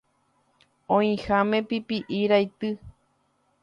[0.95, 1.99] oĩháme pipi'i
[2.31, 2.69] raity